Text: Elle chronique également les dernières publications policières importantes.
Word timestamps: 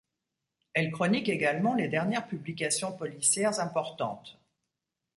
Elle 0.73 0.91
chronique 0.91 1.29
également 1.29 1.75
les 1.75 1.87
dernières 1.87 2.27
publications 2.27 2.91
policières 2.91 3.59
importantes. 3.59 4.41